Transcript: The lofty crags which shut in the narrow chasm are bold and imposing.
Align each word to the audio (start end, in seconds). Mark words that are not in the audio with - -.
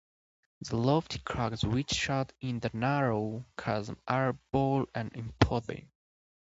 The 0.61 0.77
lofty 0.77 1.19
crags 1.19 1.63
which 1.63 1.91
shut 1.91 2.33
in 2.41 2.59
the 2.59 2.71
narrow 2.73 3.45
chasm 3.55 4.01
are 4.07 4.33
bold 4.51 4.89
and 4.95 5.15
imposing. 5.15 5.91